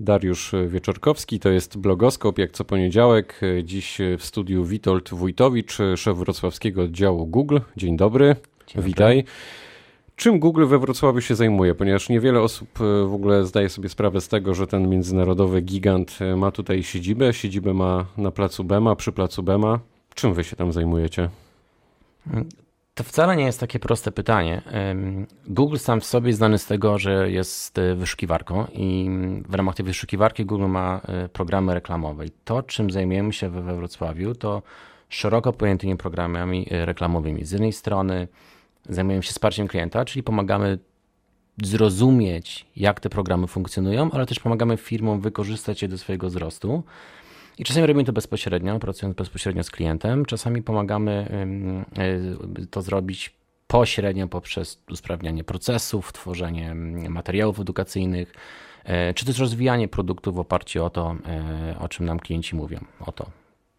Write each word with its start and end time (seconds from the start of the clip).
Dariusz 0.00 0.52
Wieczorkowski, 0.68 1.40
to 1.40 1.48
jest 1.48 1.78
blogoskop 1.78 2.38
jak 2.38 2.52
co 2.52 2.64
poniedziałek. 2.64 3.40
Dziś 3.64 3.98
w 4.18 4.24
studiu 4.24 4.64
Witold 4.64 5.10
Wójtowicz, 5.10 5.78
szef 5.96 6.18
wrocławskiego 6.18 6.82
oddziału 6.82 7.26
Google. 7.26 7.58
Dzień 7.76 7.96
dobry, 7.96 8.36
Dzień 8.66 8.82
witaj. 8.82 9.16
Dobry. 9.16 9.32
Czym 10.18 10.38
Google 10.38 10.66
we 10.66 10.78
Wrocławiu 10.78 11.20
się 11.20 11.34
zajmuje? 11.34 11.74
Ponieważ 11.74 12.08
niewiele 12.08 12.40
osób 12.40 12.68
e, 12.80 13.04
w 13.06 13.14
ogóle 13.14 13.44
zdaje 13.44 13.68
sobie 13.68 13.88
sprawę 13.88 14.20
z 14.20 14.28
tego, 14.28 14.54
że 14.54 14.66
ten 14.66 14.88
międzynarodowy 14.88 15.60
gigant 15.60 16.18
e, 16.20 16.36
ma 16.36 16.50
tutaj 16.50 16.82
siedzibę. 16.82 17.32
Siedzibę 17.32 17.74
ma 17.74 18.06
na 18.16 18.30
placu 18.30 18.64
Bema, 18.64 18.96
przy 18.96 19.12
placu 19.12 19.42
Bema. 19.42 19.80
Czym 20.14 20.34
wy 20.34 20.44
się 20.44 20.56
tam 20.56 20.72
zajmujecie? 20.72 21.28
To 22.98 23.04
wcale 23.04 23.36
nie 23.36 23.44
jest 23.44 23.60
takie 23.60 23.78
proste 23.78 24.12
pytanie. 24.12 24.62
Google 25.46 25.76
sam 25.76 26.00
w 26.00 26.04
sobie 26.04 26.32
znany 26.32 26.58
z 26.58 26.66
tego, 26.66 26.98
że 26.98 27.30
jest 27.30 27.78
e, 27.78 27.94
wyszukiwarką 27.94 28.66
i 28.72 29.10
w 29.48 29.54
ramach 29.54 29.74
tej 29.74 29.86
wyszukiwarki 29.86 30.44
Google 30.44 30.66
ma 30.66 31.00
programy 31.32 31.74
reklamowe. 31.74 32.26
I 32.26 32.30
to, 32.44 32.62
czym 32.62 32.90
zajmujemy 32.90 33.32
się 33.32 33.48
we 33.48 33.76
Wrocławiu, 33.76 34.34
to 34.34 34.62
szeroko 35.08 35.52
pojętymi 35.52 35.96
programami 35.96 36.66
reklamowymi. 36.70 37.44
Z 37.44 37.52
jednej 37.52 37.72
strony 37.72 38.28
zajmujemy 38.88 39.22
się 39.22 39.30
wsparciem 39.30 39.68
klienta, 39.68 40.04
czyli 40.04 40.22
pomagamy 40.22 40.78
zrozumieć, 41.62 42.66
jak 42.76 43.00
te 43.00 43.08
programy 43.08 43.46
funkcjonują, 43.46 44.10
ale 44.10 44.26
też 44.26 44.40
pomagamy 44.40 44.76
firmom 44.76 45.20
wykorzystać 45.20 45.82
je 45.82 45.88
do 45.88 45.98
swojego 45.98 46.26
wzrostu. 46.26 46.82
I 47.58 47.64
czasami 47.64 47.86
robimy 47.86 48.04
to 48.04 48.12
bezpośrednio, 48.12 48.78
pracując 48.78 49.16
bezpośrednio 49.16 49.64
z 49.64 49.70
klientem, 49.70 50.24
czasami 50.24 50.62
pomagamy 50.62 51.28
to 52.70 52.82
zrobić 52.82 53.38
pośrednio 53.66 54.28
poprzez 54.28 54.82
usprawnianie 54.90 55.44
procesów, 55.44 56.12
tworzenie 56.12 56.74
materiałów 57.08 57.60
edukacyjnych, 57.60 58.32
e, 58.84 59.14
czy 59.14 59.26
też 59.26 59.38
rozwijanie 59.38 59.88
produktów 59.88 60.34
w 60.34 60.38
oparciu 60.38 60.84
o 60.84 60.90
to, 60.90 61.16
e, 61.26 61.78
o 61.78 61.88
czym 61.88 62.06
nam 62.06 62.20
klienci 62.20 62.56
mówią, 62.56 62.84
o 63.00 63.12
to, 63.12 63.30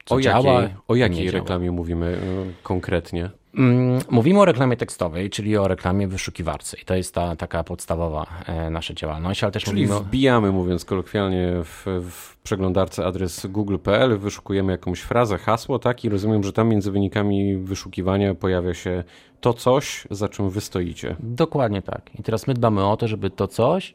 co 0.10 0.16
o 0.16 0.22
działa. 0.22 0.62
Jakiej, 0.62 0.78
o 0.88 0.96
jakiej 0.96 1.32
reklamie 1.32 1.72
mówimy 1.72 2.18
konkretnie? 2.64 3.30
Mm, 3.58 4.02
mówimy 4.10 4.40
o 4.40 4.46
reklamie 4.46 4.78
tekstowej, 4.78 5.30
czyli 5.30 5.58
o 5.58 5.68
reklamie 5.68 6.08
wyszukiwarcy. 6.08 6.78
I 6.82 6.86
to 6.86 6.96
jest 6.96 7.16
ta 7.16 7.36
taka 7.36 7.64
podstawowa 7.64 8.26
e, 8.46 8.70
nasza 8.70 8.94
działalność, 8.94 9.44
ale 9.44 9.52
też 9.52 9.64
czyli 9.64 9.82
mówimy... 9.82 10.00
wbijamy, 10.00 10.52
mówiąc 10.52 10.86
kolokwialnie, 10.86 11.52
w, 11.64 11.86
w 12.10 12.38
przeglądarce 12.38 13.06
adres 13.06 13.46
google.pl, 13.46 14.18
wyszukujemy 14.18 14.72
jakąś 14.72 15.00
frazę, 15.00 15.38
hasło, 15.38 15.80
tak? 15.80 16.06
I 16.06 16.10
rozumiem, 16.10 16.44
że 16.44 16.54
tam 16.54 16.68
między 16.68 16.92
wynikami 16.92 17.58
wyszukiwania 17.58 18.36
pojawia 18.36 18.74
się 18.74 19.04
to 19.42 19.54
coś, 19.54 20.08
za 20.12 20.30
czym 20.30 20.50
wy 20.50 20.62
stoicie. 20.62 21.16
Dokładnie 21.20 21.82
tak. 21.82 22.02
I 22.20 22.24
teraz 22.24 22.48
my 22.48 22.54
dbamy 22.54 22.86
o 22.86 22.98
to, 22.98 23.08
żeby 23.08 23.30
to 23.30 23.48
coś 23.48 23.94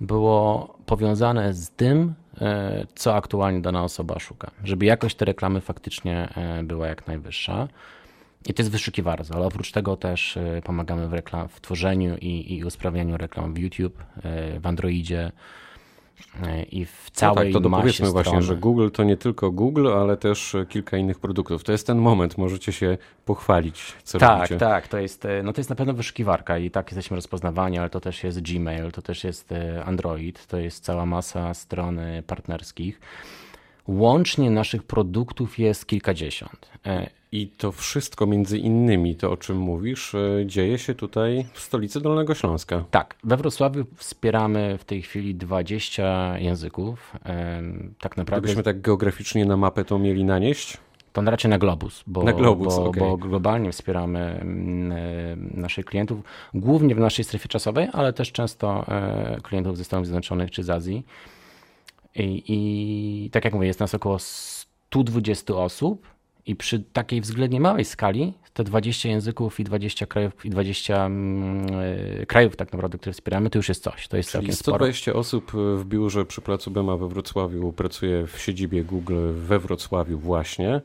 było 0.00 0.74
powiązane 0.86 1.54
z 1.54 1.70
tym, 1.70 2.14
co 2.94 3.14
aktualnie 3.14 3.60
dana 3.60 3.84
osoba 3.84 4.18
szuka. 4.18 4.50
Żeby 4.64 4.86
jakość 4.86 5.16
tej 5.16 5.26
reklamy 5.26 5.60
faktycznie 5.60 6.28
e, 6.36 6.62
była 6.62 6.86
jak 6.86 7.06
najwyższa. 7.06 7.68
I 8.48 8.54
to 8.54 8.62
jest 8.62 8.72
wyszukiwarka, 8.72 9.34
ale 9.34 9.46
oprócz 9.46 9.72
tego 9.72 9.96
też 9.96 10.36
e, 10.36 10.62
pomagamy 10.64 11.08
w, 11.08 11.12
reklam, 11.12 11.48
w 11.48 11.60
tworzeniu 11.60 12.16
i, 12.16 12.54
i 12.54 12.64
usprawnianiu 12.64 13.16
reklam 13.16 13.54
w 13.54 13.58
YouTube, 13.58 14.04
e, 14.22 14.60
w 14.60 14.66
Androidzie 14.66 15.20
e, 15.20 15.32
i 16.70 16.84
w 16.84 17.10
całej 17.12 17.52
no 17.52 17.60
tak, 17.60 17.62
to 17.62 17.70
powiedzmy 17.70 18.10
właśnie, 18.10 18.42
że 18.42 18.56
Google 18.56 18.88
to 18.90 19.04
nie 19.04 19.16
tylko 19.16 19.50
Google, 19.50 19.88
ale 19.88 20.16
też 20.16 20.56
kilka 20.68 20.96
innych 20.96 21.18
produktów. 21.18 21.64
To 21.64 21.72
jest 21.72 21.86
ten 21.86 21.98
moment, 21.98 22.38
możecie 22.38 22.72
się 22.72 22.98
pochwalić, 23.24 23.92
co 24.04 24.18
tak, 24.18 24.38
robicie. 24.38 24.56
Tak, 24.56 24.82
tak, 24.82 24.88
to 24.88 24.98
jest, 24.98 25.26
no 25.44 25.52
to 25.52 25.60
jest 25.60 25.70
na 25.70 25.76
pewno 25.76 25.94
wyszukiwarka 25.94 26.58
i 26.58 26.70
tak 26.70 26.86
jesteśmy 26.86 27.14
rozpoznawani, 27.14 27.78
ale 27.78 27.90
to 27.90 28.00
też 28.00 28.24
jest 28.24 28.42
Gmail, 28.42 28.92
to 28.92 29.02
też 29.02 29.24
jest 29.24 29.54
Android, 29.84 30.46
to 30.46 30.58
jest 30.58 30.84
cała 30.84 31.06
masa 31.06 31.54
stron 31.54 32.00
partnerskich. 32.26 33.00
Łącznie 33.86 34.50
naszych 34.50 34.82
produktów 34.82 35.58
jest 35.58 35.86
kilkadziesiąt. 35.86 36.70
I 37.36 37.48
to 37.48 37.72
wszystko 37.72 38.26
między 38.26 38.58
innymi, 38.58 39.16
to 39.16 39.30
o 39.30 39.36
czym 39.36 39.56
mówisz, 39.56 40.14
e, 40.14 40.46
dzieje 40.46 40.78
się 40.78 40.94
tutaj 40.94 41.46
w 41.52 41.60
stolicy 41.60 42.00
Dolnego 42.00 42.34
Śląska. 42.34 42.84
Tak, 42.90 43.14
we 43.24 43.36
Wrocławiu 43.36 43.84
wspieramy 43.96 44.78
w 44.78 44.84
tej 44.84 45.02
chwili 45.02 45.34
20 45.34 46.38
języków. 46.38 47.12
Tak 48.00 48.16
naprawdę. 48.16 48.40
Gdybyśmy 48.40 48.62
tak 48.62 48.80
geograficznie 48.80 49.44
na 49.44 49.56
mapę 49.56 49.84
to 49.84 49.98
mieli 49.98 50.24
nanieść? 50.24 50.78
To 51.12 51.22
raczej 51.22 51.50
na 51.50 51.58
globus, 51.58 52.04
bo, 52.06 52.22
na 52.22 52.32
globus, 52.32 52.76
bo, 52.76 52.84
okay. 52.84 53.00
bo 53.00 53.16
globalnie 53.16 53.72
wspieramy 53.72 54.20
mm, 54.20 54.92
e, 54.92 55.60
naszych 55.60 55.86
klientów, 55.86 56.20
głównie 56.54 56.94
w 56.94 56.98
naszej 56.98 57.24
strefie 57.24 57.48
czasowej, 57.48 57.88
ale 57.92 58.12
też 58.12 58.32
często 58.32 58.84
e, 58.88 59.40
klientów 59.42 59.76
ze 59.76 59.84
Stanów 59.84 60.06
Zjednoczonych 60.06 60.50
czy 60.50 60.62
z 60.62 60.70
Azji. 60.70 61.06
I, 62.14 62.42
i 62.48 63.30
tak 63.30 63.44
jak 63.44 63.54
mówię, 63.54 63.66
jest 63.66 63.80
nas 63.80 63.94
około 63.94 64.18
120 64.18 65.54
osób 65.54 66.15
i 66.46 66.56
przy 66.56 66.80
takiej 66.92 67.20
względnie 67.20 67.60
małej 67.60 67.84
skali, 67.84 68.32
te 68.54 68.64
20 68.64 69.08
języków 69.08 69.60
i 69.60 69.64
20 69.64 70.06
krajów, 70.06 70.44
i 70.44 70.50
20 70.50 71.06
mm, 71.06 71.66
e, 72.20 72.26
krajów 72.26 72.56
tak 72.56 72.72
naprawdę, 72.72 72.98
które 72.98 73.12
wspieramy, 73.12 73.50
to 73.50 73.58
już 73.58 73.68
jest 73.68 73.82
coś. 73.82 74.08
To 74.08 74.16
jest 74.16 74.32
Czyli 74.32 74.52
120 74.52 75.02
sporo. 75.02 75.20
osób 75.20 75.52
w 75.52 75.84
biurze 75.84 76.24
przy 76.24 76.40
Placu 76.40 76.70
Bema 76.70 76.96
we 76.96 77.08
Wrocławiu 77.08 77.72
pracuje 77.72 78.26
w 78.26 78.38
siedzibie 78.38 78.84
Google 78.84 79.32
we 79.32 79.58
Wrocławiu 79.58 80.18
właśnie. 80.18 80.80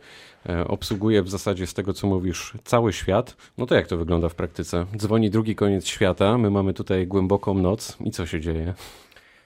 E, 0.50 0.68
obsługuje 0.68 1.24
w 1.24 1.30
zasadzie 1.30 1.68
z 1.68 1.74
tego, 1.74 1.94
co 1.94 2.08
mówisz, 2.08 2.54
cały 2.64 2.94
świat. 2.94 3.38
No 3.58 3.66
to 3.66 3.76
jak 3.76 3.88
to 3.88 3.98
wygląda 3.98 4.30
w 4.30 4.36
praktyce? 4.36 4.86
Dzwoni 4.98 5.30
drugi 5.30 5.56
koniec 5.56 5.88
świata, 5.88 6.38
my 6.38 6.50
mamy 6.50 6.74
tutaj 6.74 7.08
głęboką 7.08 7.54
noc 7.54 7.98
i 8.06 8.12
co 8.12 8.26
się 8.26 8.42
dzieje? 8.42 8.74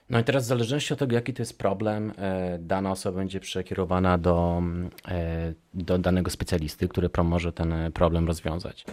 No 0.09 0.19
i 0.19 0.23
teraz 0.23 0.43
w 0.43 0.47
zależności 0.47 0.93
od 0.93 0.99
tego, 0.99 1.15
jaki 1.15 1.33
to 1.33 1.41
jest 1.41 1.57
problem, 1.57 2.13
e, 2.17 2.57
dana 2.59 2.91
osoba 2.91 3.17
będzie 3.17 3.39
przekierowana 3.39 4.17
do, 4.17 4.61
e, 5.07 5.53
do 5.73 5.97
danego 5.97 6.31
specjalisty, 6.31 6.87
który 6.87 7.09
pomoże 7.09 7.53
ten 7.53 7.73
problem 7.93 8.27
rozwiązać. 8.27 8.85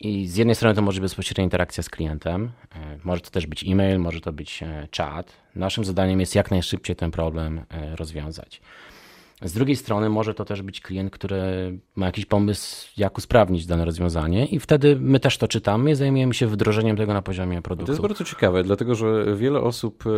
I 0.00 0.26
z 0.26 0.36
jednej 0.36 0.56
strony 0.56 0.74
to 0.74 0.82
może 0.82 1.00
być 1.00 1.10
bezpośrednia 1.10 1.44
interakcja 1.44 1.82
z 1.82 1.88
klientem, 1.88 2.50
e, 2.74 2.98
może 3.04 3.20
to 3.20 3.30
też 3.30 3.46
być 3.46 3.64
e-mail, 3.68 3.98
może 3.98 4.20
to 4.20 4.32
być 4.32 4.64
czat. 4.90 5.32
Naszym 5.54 5.84
zadaniem 5.84 6.20
jest 6.20 6.34
jak 6.34 6.50
najszybciej 6.50 6.96
ten 6.96 7.10
problem 7.10 7.64
rozwiązać. 7.94 8.60
Z 9.42 9.52
drugiej 9.52 9.76
strony 9.76 10.08
może 10.08 10.34
to 10.34 10.44
też 10.44 10.62
być 10.62 10.80
klient, 10.80 11.10
który 11.10 11.40
ma 11.96 12.06
jakiś 12.06 12.26
pomysł, 12.26 12.88
jak 12.96 13.18
usprawnić 13.18 13.66
dane 13.66 13.84
rozwiązanie 13.84 14.46
i 14.46 14.60
wtedy 14.60 14.96
my 15.00 15.20
też 15.20 15.38
to 15.38 15.48
czytamy 15.48 15.90
i 15.90 15.94
zajmujemy 15.94 16.34
się 16.34 16.46
wdrożeniem 16.46 16.96
tego 16.96 17.14
na 17.14 17.22
poziomie 17.22 17.62
produktu. 17.62 17.86
To 17.86 17.92
jest 17.92 18.02
bardzo 18.02 18.24
ciekawe, 18.24 18.62
dlatego 18.62 18.94
że 18.94 19.36
wiele 19.36 19.60
osób 19.60 20.04
e, 20.06 20.10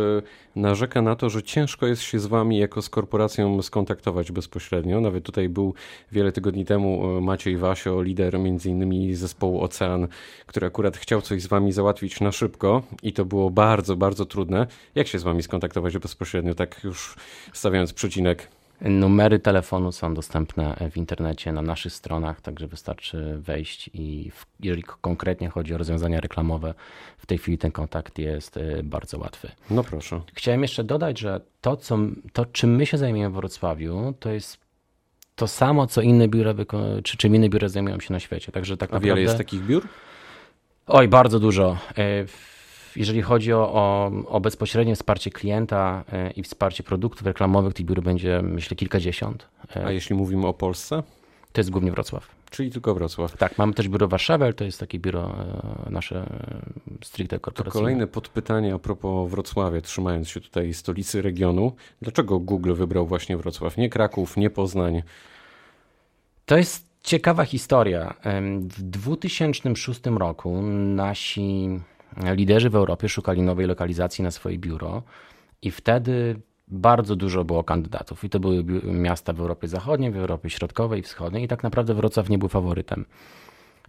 narzeka 0.55 1.01
na 1.01 1.15
to, 1.15 1.29
że 1.29 1.43
ciężko 1.43 1.87
jest 1.87 2.01
się 2.01 2.19
z 2.19 2.25
wami 2.25 2.57
jako 2.57 2.81
z 2.81 2.89
korporacją 2.89 3.61
skontaktować 3.61 4.31
bezpośrednio. 4.31 5.01
Nawet 5.01 5.23
tutaj 5.23 5.49
był 5.49 5.73
wiele 6.11 6.31
tygodni 6.31 6.65
temu 6.65 7.17
e, 7.17 7.21
Maciej 7.21 7.57
Wasio, 7.57 8.01
lider 8.01 8.39
między 8.39 8.69
innymi 8.69 9.15
zespołu 9.15 9.61
Ocean, 9.61 10.07
który 10.45 10.67
akurat 10.67 10.97
chciał 10.97 11.21
coś 11.21 11.41
z 11.41 11.47
wami 11.47 11.71
załatwić 11.71 12.21
na 12.21 12.31
szybko 12.31 12.83
i 13.03 13.13
to 13.13 13.25
było 13.25 13.49
bardzo, 13.49 13.95
bardzo 13.95 14.25
trudne. 14.25 14.67
Jak 14.95 15.07
się 15.07 15.19
z 15.19 15.23
wami 15.23 15.43
skontaktować 15.43 15.97
bezpośrednio, 15.97 16.55
tak 16.55 16.83
już 16.83 17.15
stawiając 17.53 17.93
przecinek? 17.93 18.47
Numery 18.83 19.39
telefonu 19.39 19.91
są 19.91 20.13
dostępne 20.13 20.75
w 20.91 20.97
internecie 20.97 21.51
na 21.51 21.61
naszych 21.61 21.93
stronach, 21.93 22.41
także 22.41 22.67
wystarczy 22.67 23.37
wejść 23.39 23.89
i 23.93 24.31
w, 24.31 24.45
jeżeli 24.59 24.83
konkretnie 24.83 25.49
chodzi 25.49 25.73
o 25.73 25.77
rozwiązania 25.77 26.19
reklamowe, 26.21 26.73
w 27.17 27.25
tej 27.25 27.37
chwili 27.37 27.57
ten 27.57 27.71
kontakt 27.71 28.19
jest 28.19 28.57
y, 28.57 28.81
bardzo 28.83 29.19
łatwy. 29.19 29.51
No 29.69 29.83
proszę. 29.83 30.21
Chciałem 30.33 30.61
jeszcze 30.61 30.83
dodać, 30.83 31.19
że 31.19 31.41
to, 31.61 31.77
co, 31.77 31.97
to 32.33 32.45
czym 32.45 32.75
my 32.75 32.85
się 32.85 32.97
zajmujemy 32.97 33.33
w 33.33 33.35
Wrocławiu, 33.35 34.13
to 34.19 34.29
jest 34.29 34.57
to 35.35 35.47
samo, 35.47 35.87
co 35.87 36.01
inne 36.01 36.27
biura, 36.27 36.53
czy 37.03 37.17
czym 37.17 37.35
inne 37.35 37.49
biura 37.49 37.67
zajmują 37.67 37.99
się 37.99 38.13
na 38.13 38.19
świecie. 38.19 38.51
Także 38.51 38.77
tak 38.77 38.89
A 38.89 38.93
naprawdę... 38.93 39.07
wiele 39.07 39.21
jest 39.21 39.37
takich 39.37 39.61
biur? 39.61 39.87
Oj, 40.87 41.07
bardzo 41.07 41.39
dużo. 41.39 41.77
Jeżeli 42.95 43.21
chodzi 43.21 43.53
o, 43.53 43.73
o, 43.73 44.11
o 44.27 44.39
bezpośrednie 44.39 44.95
wsparcie 44.95 45.31
klienta 45.31 46.03
e, 46.11 46.31
i 46.31 46.43
wsparcie 46.43 46.83
produktów 46.83 47.27
reklamowych, 47.27 47.73
tych 47.73 47.85
biur 47.85 48.01
będzie 48.01 48.41
myślę 48.41 48.77
kilkadziesiąt. 48.77 49.47
E, 49.75 49.85
A 49.85 49.91
jeśli 49.91 50.15
mówimy 50.15 50.47
o 50.47 50.53
Polsce? 50.53 51.03
To 51.53 51.61
jest 51.61 51.69
głównie 51.69 51.91
Wrocław. 51.91 52.27
Czyli 52.49 52.71
tylko 52.71 52.93
Wrocław. 52.95 53.37
Tak, 53.37 53.57
mamy 53.57 53.73
też 53.73 53.89
biuro 53.89 54.07
Warszawy, 54.07 54.45
ale 54.45 54.53
to 54.53 54.63
jest 54.63 54.79
takie 54.79 54.99
biuro 54.99 55.35
e, 55.87 55.91
nasze 55.91 56.25
stricte 57.03 57.39
korporacyjne. 57.39 57.73
To 57.73 57.79
kolejne 57.79 58.07
podpytanie 58.07 58.73
a 58.73 58.79
propos 58.79 59.31
Wrocławia, 59.31 59.81
trzymając 59.81 60.29
się 60.29 60.41
tutaj 60.41 60.73
stolicy 60.73 61.21
regionu. 61.21 61.71
Dlaczego 62.01 62.39
Google 62.39 62.73
wybrał 62.73 63.07
właśnie 63.07 63.37
Wrocław? 63.37 63.77
Nie 63.77 63.89
Kraków, 63.89 64.37
nie 64.37 64.49
Poznań? 64.49 65.03
To 66.45 66.57
jest 66.57 66.87
ciekawa 67.03 67.45
historia. 67.45 68.13
W 68.69 68.81
2006 68.81 70.01
roku 70.05 70.61
nasi 70.61 71.79
liderzy 72.17 72.69
w 72.69 72.75
Europie 72.75 73.09
szukali 73.09 73.41
nowej 73.41 73.67
lokalizacji 73.67 74.23
na 74.23 74.31
swoje 74.31 74.57
biuro 74.57 75.03
i 75.61 75.71
wtedy 75.71 76.39
bardzo 76.67 77.15
dużo 77.15 77.43
było 77.43 77.63
kandydatów. 77.63 78.23
I 78.23 78.29
to 78.29 78.39
były 78.39 78.63
miasta 78.83 79.33
w 79.33 79.39
Europie 79.39 79.67
Zachodniej, 79.67 80.11
w 80.11 80.17
Europie 80.17 80.49
Środkowej 80.49 80.99
i 80.99 81.03
Wschodniej 81.03 81.43
i 81.43 81.47
tak 81.47 81.63
naprawdę 81.63 81.93
Wrocław 81.93 82.29
nie 82.29 82.37
był 82.37 82.49
faworytem. 82.49 83.05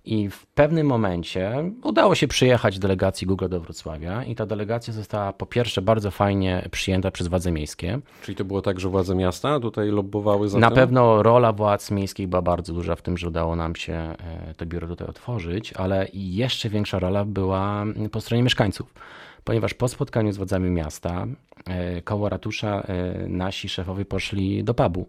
I 0.05 0.31
w 0.31 0.47
pewnym 0.47 0.87
momencie 0.87 1.71
udało 1.83 2.15
się 2.15 2.29
przyjechać 2.29 2.79
delegacji 2.79 3.27
Google 3.27 3.49
do 3.49 3.61
Wrocławia 3.61 4.25
i 4.25 4.35
ta 4.35 4.47
delegacja 4.47 4.93
została 4.93 5.33
po 5.33 5.47
pierwsze 5.47 5.83
bardzo 5.83 6.11
fajnie 6.11 6.69
przyjęta 6.71 7.11
przez 7.11 7.29
władze 7.29 7.53
miejskie. 7.53 8.01
Czyli 8.23 8.37
to 8.37 8.45
było 8.45 8.63
tak, 8.63 8.81
że 8.81 8.89
władze 8.89 9.15
miasta 9.15 9.61
tutaj 9.61 9.89
lobbowały 9.89 10.49
za 10.49 10.59
Na 10.59 10.69
tym? 10.69 10.75
pewno 10.75 11.23
rola 11.23 11.53
władz 11.53 11.91
miejskich 11.91 12.29
była 12.29 12.43
bardzo 12.43 12.73
duża 12.73 12.97
w 12.97 13.03
tym, 13.03 13.19
że 13.19 13.29
udało 13.29 13.57
nam 13.57 13.77
się 13.77 13.93
e, 13.93 14.55
to 14.57 14.67
biuro 14.67 14.89
tutaj 14.89 15.09
otworzyć, 15.09 15.73
ale 15.73 16.07
jeszcze 16.13 16.69
większa 16.69 16.99
rola 16.99 17.25
była 17.25 17.85
po 18.13 18.21
stronie 18.21 18.43
mieszkańców. 18.43 18.95
Ponieważ 19.45 19.75
po 19.75 19.89
spotkaniu 19.89 20.33
z 20.33 20.37
władzami 20.37 20.71
miasta 20.71 21.27
e, 21.67 22.03
koło 22.03 22.29
ratusza 22.29 22.81
e, 22.81 23.29
nasi 23.29 23.69
szefowie 23.69 24.05
poszli 24.05 24.65
do 24.65 24.75
pubu. 24.75 25.07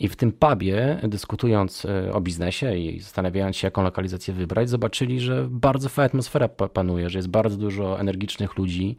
I 0.00 0.08
w 0.08 0.16
tym 0.16 0.32
pubie, 0.32 1.00
dyskutując 1.02 1.84
e, 1.84 2.12
o 2.12 2.20
biznesie 2.20 2.76
i 2.76 3.00
zastanawiając 3.00 3.56
się, 3.56 3.66
jaką 3.66 3.82
lokalizację 3.82 4.34
wybrać, 4.34 4.70
zobaczyli, 4.70 5.20
że 5.20 5.46
bardzo 5.50 5.88
fajna 5.88 6.06
atmosfera 6.06 6.48
pa- 6.48 6.68
panuje, 6.68 7.10
że 7.10 7.18
jest 7.18 7.28
bardzo 7.28 7.56
dużo 7.56 8.00
energicznych 8.00 8.56
ludzi, 8.58 8.96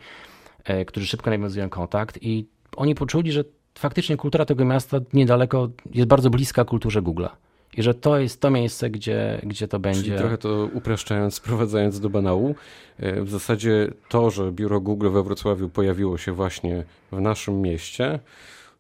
e, 0.63 0.85
którzy 0.85 1.07
szybko 1.07 1.29
nawiązują 1.29 1.69
kontakt 1.69 2.19
i 2.21 2.45
oni 2.75 2.95
poczuli, 2.95 3.31
że 3.31 3.43
faktycznie 3.77 4.17
kultura 4.17 4.45
tego 4.45 4.65
miasta 4.65 4.97
niedaleko 5.13 5.69
jest 5.93 6.07
bardzo 6.07 6.29
bliska 6.29 6.65
kulturze 6.65 7.01
Google'a. 7.01 7.29
I 7.77 7.83
że 7.83 7.93
to 7.93 8.19
jest 8.19 8.41
to 8.41 8.49
miejsce, 8.49 8.89
gdzie, 8.89 9.41
gdzie 9.43 9.67
to 9.67 9.79
będzie. 9.79 10.01
Czyli 10.03 10.17
trochę 10.17 10.37
to 10.37 10.69
upraszczając, 10.73 11.33
sprowadzając 11.33 11.99
do 11.99 12.09
banału, 12.09 12.55
e, 12.99 13.21
w 13.21 13.29
zasadzie 13.29 13.87
to, 14.09 14.29
że 14.29 14.51
biuro 14.51 14.79
Google 14.79 15.09
we 15.09 15.23
Wrocławiu 15.23 15.69
pojawiło 15.69 16.17
się 16.17 16.31
właśnie 16.31 16.83
w 17.11 17.21
naszym 17.21 17.61
mieście, 17.61 18.19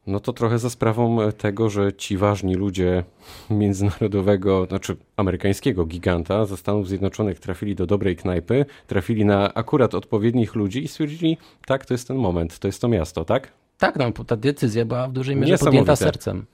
no 0.07 0.19
to 0.19 0.33
trochę 0.33 0.59
za 0.59 0.69
sprawą 0.69 1.31
tego, 1.31 1.69
że 1.69 1.93
ci 1.93 2.17
ważni 2.17 2.55
ludzie 2.55 3.03
międzynarodowego, 3.49 4.65
znaczy 4.65 4.97
amerykańskiego 5.17 5.85
giganta 5.85 6.45
ze 6.45 6.57
Stanów 6.57 6.87
Zjednoczonych 6.87 7.39
trafili 7.39 7.75
do 7.75 7.85
dobrej 7.85 8.15
knajpy, 8.15 8.65
trafili 8.87 9.25
na 9.25 9.53
akurat 9.53 9.95
odpowiednich 9.95 10.55
ludzi 10.55 10.83
i 10.83 10.87
stwierdzili, 10.87 11.37
tak, 11.65 11.85
to 11.85 11.93
jest 11.93 12.07
ten 12.07 12.17
moment, 12.17 12.59
to 12.59 12.67
jest 12.67 12.81
to 12.81 12.87
miasto, 12.87 13.25
tak? 13.25 13.51
Tak, 13.77 13.95
no, 13.95 14.11
ta 14.11 14.35
decyzja 14.35 14.85
była 14.85 15.07
w 15.07 15.11
dużej 15.11 15.35
mierze 15.35 15.57
podjęta 15.57 15.95
sercem. 15.95 16.45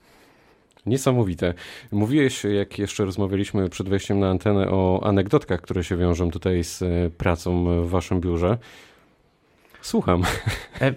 Niesamowite. 0.86 1.54
Mówiłeś, 1.92 2.44
jak 2.44 2.78
jeszcze 2.78 3.04
rozmawialiśmy 3.04 3.68
przed 3.68 3.88
wejściem 3.88 4.20
na 4.20 4.30
antenę, 4.30 4.70
o 4.70 5.00
anegdotkach, 5.04 5.60
które 5.60 5.84
się 5.84 5.96
wiążą 5.96 6.30
tutaj 6.30 6.64
z 6.64 6.82
e, 6.82 6.86
pracą 7.18 7.64
w 7.82 7.88
waszym 7.88 8.20
biurze. 8.20 8.58
Słucham. 9.86 10.22
E, 10.80 10.94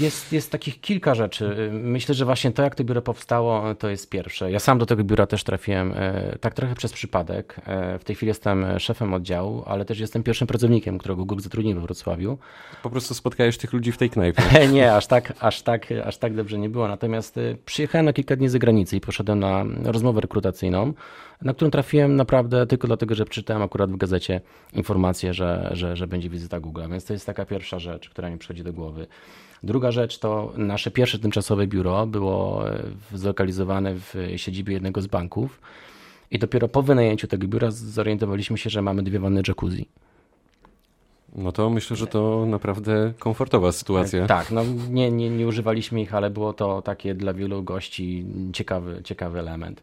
Jest, 0.00 0.32
jest 0.32 0.52
takich 0.52 0.80
kilka 0.80 1.14
rzeczy. 1.14 1.70
Myślę, 1.72 2.14
że 2.14 2.24
właśnie 2.24 2.52
to, 2.52 2.62
jak 2.62 2.74
to 2.74 2.84
biuro 2.84 3.02
powstało, 3.02 3.74
to 3.74 3.88
jest 3.88 4.08
pierwsze. 4.10 4.50
Ja 4.50 4.58
sam 4.58 4.78
do 4.78 4.86
tego 4.86 5.04
biura 5.04 5.26
też 5.26 5.44
trafiłem 5.44 5.92
e, 5.96 6.36
tak 6.40 6.54
trochę 6.54 6.74
przez 6.74 6.92
przypadek. 6.92 7.56
E, 7.66 7.98
W 7.98 8.04
tej 8.04 8.16
chwili 8.16 8.28
jestem 8.28 8.66
szefem 8.78 9.14
oddziału, 9.14 9.62
ale 9.66 9.84
też 9.84 9.98
jestem 10.00 10.22
pierwszym 10.22 10.46
pracownikiem, 10.46 10.98
którego 10.98 11.24
Google 11.24 11.42
zatrudnił 11.42 11.74
we 11.74 11.80
Wrocławiu. 11.80 12.38
Po 12.82 12.90
prostu 12.90 13.14
spotkałeś 13.14 13.58
tych 13.58 13.72
ludzi 13.72 13.92
w 13.92 13.96
tej 13.98 14.10
knajpie. 14.10 14.42
Nie, 14.72 14.94
aż 14.94 15.06
tak, 15.06 15.32
aż, 15.40 15.62
tak, 15.62 15.86
aż 16.04 16.18
tak 16.18 16.34
dobrze 16.34 16.58
nie 16.58 16.68
było. 16.68 16.88
Natomiast 16.88 17.38
e, 17.38 17.40
przyjechałem 17.66 18.04
na 18.04 18.12
kilka 18.12 18.36
dni 18.36 18.48
z 18.48 18.56
granicy 18.56 18.96
i 18.96 19.00
poszedłem 19.00 19.38
na 19.40 19.64
rozmowę 19.84 20.20
rekrutacyjną, 20.20 20.92
na 21.42 21.54
którą 21.54 21.70
trafiłem 21.70 22.16
naprawdę 22.16 22.66
tylko 22.66 22.86
dlatego, 22.86 23.14
że 23.14 23.24
przeczytałem 23.24 23.62
akurat 23.62 23.92
w 23.92 23.96
gazecie 23.96 24.40
informację, 24.72 25.34
że, 25.34 25.70
że, 25.72 25.96
że 25.96 26.06
będzie 26.06 26.28
wizyta 26.30 26.60
Google. 26.60 26.82
Więc 26.90 27.04
to 27.04 27.12
jest 27.12 27.26
taka 27.26 27.46
pierwsza 27.46 27.78
rzecz, 27.78 28.10
która 28.10 28.30
mi 28.30 28.38
przychodzi 28.38 28.62
do 28.62 28.72
głowy. 28.72 29.06
Druga 29.62 29.90
rzecz 29.90 30.18
to 30.18 30.52
nasze 30.56 30.90
pierwsze 30.90 31.18
tymczasowe 31.18 31.66
biuro 31.66 32.06
było 32.06 32.68
e, 32.70 32.82
zlokalizowane 33.14 33.94
w 33.94 34.14
siedzibie 34.36 34.74
jednego 34.74 35.00
z 35.02 35.06
banków. 35.06 35.60
I 36.30 36.38
dopiero 36.38 36.68
po 36.68 36.82
wynajęciu 36.82 37.26
tego 37.26 37.46
biura 37.46 37.70
zorientowaliśmy 37.70 38.58
się, 38.58 38.70
że 38.70 38.82
mamy 38.82 39.02
dwie 39.02 39.18
wanny 39.18 39.42
jacuzzi. 39.48 39.88
No 41.36 41.52
to 41.52 41.70
myślę, 41.70 41.96
że 41.96 42.06
to 42.06 42.46
naprawdę 42.46 43.12
komfortowa 43.18 43.72
sytuacja. 43.72 44.26
Tak, 44.26 44.50
no 44.50 44.62
nie, 44.90 45.10
nie, 45.10 45.30
nie 45.30 45.46
używaliśmy 45.46 46.00
ich, 46.00 46.14
ale 46.14 46.30
było 46.30 46.52
to 46.52 46.82
takie 46.82 47.14
dla 47.14 47.34
wielu 47.34 47.62
gości 47.62 48.24
ciekawy, 48.52 49.00
ciekawy 49.04 49.38
element. 49.38 49.82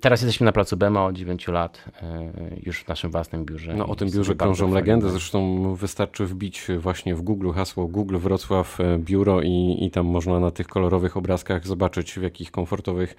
Teraz 0.00 0.22
jesteśmy 0.22 0.44
na 0.44 0.52
placu 0.52 0.76
Bema 0.76 1.06
od 1.06 1.14
9 1.14 1.48
lat, 1.48 1.84
e, 2.02 2.30
już 2.62 2.80
w 2.84 2.88
naszym 2.88 3.10
własnym 3.10 3.44
biurze. 3.44 3.74
No 3.74 3.86
o 3.86 3.94
tym 3.94 4.10
biurze 4.10 4.34
krążą 4.34 4.72
legendy, 4.72 5.10
zresztą 5.10 5.74
wystarczy 5.74 6.26
wbić 6.26 6.66
właśnie 6.78 7.14
w 7.14 7.22
Google 7.22 7.50
hasło 7.50 7.86
Google 7.86 8.16
Wrocław 8.16 8.80
e, 8.80 8.98
biuro 8.98 9.42
i, 9.42 9.76
i 9.80 9.90
tam 9.90 10.06
można 10.06 10.40
na 10.40 10.50
tych 10.50 10.66
kolorowych 10.66 11.16
obrazkach 11.16 11.66
zobaczyć 11.66 12.12
w 12.12 12.22
jakich 12.22 12.50
komfortowych 12.50 13.16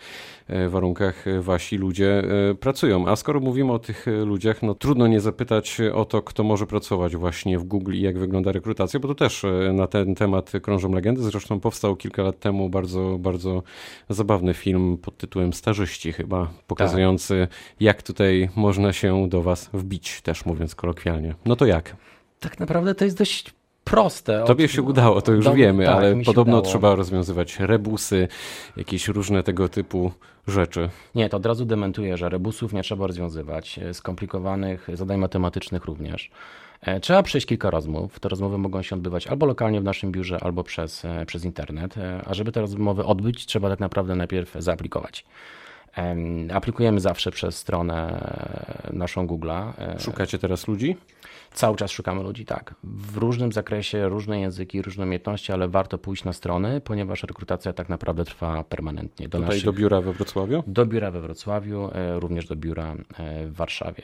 e, 0.47 0.69
warunkach 0.69 1.25
wasi 1.41 1.77
ludzie 1.77 2.23
pracują. 2.59 3.07
A 3.07 3.15
skoro 3.15 3.39
mówimy 3.39 3.71
o 3.71 3.79
tych 3.79 4.05
ludziach, 4.25 4.63
no 4.63 4.75
trudno 4.75 5.07
nie 5.07 5.19
zapytać 5.19 5.77
o 5.93 6.05
to, 6.05 6.21
kto 6.21 6.43
może 6.43 6.67
pracować 6.67 7.15
właśnie 7.15 7.59
w 7.59 7.63
Google 7.63 7.93
i 7.93 8.01
jak 8.01 8.19
wygląda 8.19 8.51
rekrutacja, 8.51 8.99
bo 8.99 9.07
to 9.07 9.15
też 9.15 9.45
na 9.73 9.87
ten 9.87 10.15
temat 10.15 10.51
krążą 10.61 10.91
legendy. 10.91 11.21
Zresztą 11.21 11.59
powstał 11.59 11.95
kilka 11.95 12.23
lat 12.23 12.39
temu 12.39 12.69
bardzo, 12.69 13.17
bardzo 13.19 13.63
zabawny 14.09 14.53
film 14.53 14.97
pod 14.97 15.17
tytułem 15.17 15.53
Starzyści 15.53 15.98
chyba, 16.13 16.47
pokazujący 16.67 17.47
jak 17.79 18.03
tutaj 18.03 18.49
można 18.55 18.93
się 18.93 19.29
do 19.29 19.41
was 19.41 19.69
wbić, 19.73 20.21
też 20.21 20.45
mówiąc 20.45 20.75
kolokwialnie. 20.75 21.35
No 21.45 21.55
to 21.55 21.65
jak? 21.65 21.95
Tak 22.39 22.59
naprawdę 22.59 22.95
to 22.95 23.05
jest 23.05 23.17
dość 23.17 23.53
proste. 23.83 24.43
Tobie 24.47 24.67
się 24.67 24.81
udało, 24.81 25.21
to 25.21 25.31
już 25.31 25.49
wiemy, 25.49 25.85
tak, 25.85 25.95
ale 25.95 26.15
podobno 26.25 26.57
udało. 26.57 26.71
trzeba 26.71 26.95
rozwiązywać 26.95 27.59
rebusy, 27.59 28.27
jakieś 28.77 29.07
różne 29.07 29.43
tego 29.43 29.69
typu 29.69 30.11
rzeczy. 30.47 30.89
Nie, 31.15 31.29
to 31.29 31.37
od 31.37 31.45
razu 31.45 31.65
dementuję, 31.65 32.17
że 32.17 32.29
rebusów 32.29 32.73
nie 32.73 32.83
trzeba 32.83 33.07
rozwiązywać, 33.07 33.79
e, 33.79 33.93
skomplikowanych 33.93 34.87
zadań 34.93 35.17
matematycznych 35.17 35.85
również. 35.85 36.31
E, 36.81 36.99
Trzeba 36.99 37.23
przejść 37.23 37.47
kilka 37.47 37.69
rozmów. 37.69 38.19
Te 38.19 38.29
rozmowy 38.29 38.57
mogą 38.57 38.81
się 38.81 38.95
odbywać 38.95 39.27
albo 39.27 39.45
lokalnie 39.45 39.81
w 39.81 39.83
naszym 39.83 40.11
biurze, 40.11 40.37
albo 40.41 40.63
przez, 40.63 41.05
e, 41.05 41.25
przez 41.25 41.45
internet. 41.45 41.95
A 42.25 42.33
żeby 42.33 42.51
te 42.51 42.61
rozmowy 42.61 43.05
odbyć, 43.05 43.45
trzeba 43.45 43.69
tak 43.69 43.79
naprawdę 43.79 44.15
najpierw 44.15 44.55
zaaplikować. 44.59 45.25
Em, 45.95 46.47
Aplikujemy 46.53 46.99
zawsze 46.99 47.31
przez 47.31 47.57
stronę 47.57 47.95
e, 48.89 48.93
naszą 48.93 49.27
Google'a. 49.27 49.71
E, 49.77 49.99
Szukacie 49.99 50.39
teraz 50.39 50.67
ludzi? 50.67 50.95
Cały 51.53 51.75
czas 51.77 51.91
szukamy 51.91 52.23
ludzi, 52.23 52.45
tak. 52.45 52.75
W 52.83 53.17
różnym 53.17 53.51
zakresie, 53.51 54.09
różne 54.09 54.39
języki, 54.39 54.81
różne 54.81 55.03
umiejętności, 55.03 55.51
ale 55.51 55.67
warto 55.67 55.97
pójść 55.97 56.23
na 56.23 56.33
strony, 56.33 56.81
ponieważ 56.81 57.23
rekrutacja 57.23 57.73
tak 57.73 57.89
naprawdę 57.89 58.25
trwa 58.25 58.63
permanentnie. 58.63 59.29
Do, 59.29 59.37
Tutaj 59.37 59.49
naszych, 59.49 59.65
do 59.65 59.73
biura 59.73 60.01
we 60.01 60.13
Wrocławiu? 60.13 60.63
do 60.67 60.85
biura 60.85 61.11
we 61.11 61.21
Wrocławiu, 61.21 61.89
e, 61.93 62.19
również 62.19 62.47
do 62.47 62.55
biura 62.55 62.95
w 63.45 63.53
Warszawie. 63.55 64.03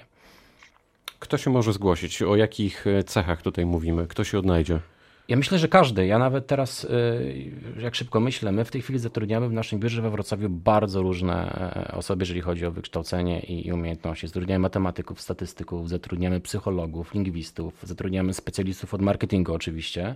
Kto 1.20 1.38
się 1.38 1.50
może 1.50 1.74
zgłosić? 1.74 2.22
O 2.22 2.36
jakich 2.36 2.86
cechach 3.06 3.42
tutaj 3.42 3.66
mówimy? 3.66 4.08
Kto 4.08 4.24
się 4.24 4.40
odnajdzie? 4.40 4.80
Ja 5.28 5.38
myślę, 5.38 5.58
że 5.60 5.68
każdy. 5.68 6.06
Ja 6.06 6.20
nawet 6.20 6.48
teraz, 6.48 6.84
y, 6.84 7.52
jak 7.80 7.96
szybko 7.96 8.20
myślę, 8.20 8.52
my 8.52 8.66
w 8.66 8.72
tej 8.72 8.82
chwili 8.82 9.00
zatrudniamy 9.00 9.50
w 9.50 9.54
naszym 9.54 9.80
biurze 9.80 10.02
we 10.02 10.10
Wrocławiu 10.10 10.50
bardzo 10.50 11.02
różne 11.02 11.52
e, 11.90 11.96
osoby, 11.96 12.22
jeżeli 12.22 12.42
chodzi 12.42 12.66
o 12.66 12.72
wykształcenie 12.72 13.40
i 13.40 13.72
umiejętności. 13.72 14.28
Zatrudniamy 14.28 14.60
matematyków, 14.60 15.22
statystyków, 15.22 15.90
zatrudniamy 15.90 16.40
psychologów, 16.40 17.14
lingwistów, 17.14 17.74
zatrudniamy 17.84 18.34
specjalistów 18.34 18.94
od 18.94 19.02
marketingu 19.02 19.54
oczywiście, 19.54 20.16